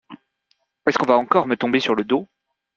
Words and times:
Est-ce 0.87 0.97
qu’on 0.97 1.05
va 1.05 1.15
encore 1.17 1.45
me 1.45 1.55
tomber 1.55 1.79
sur 1.79 1.93
le 1.93 2.03
dos? 2.03 2.27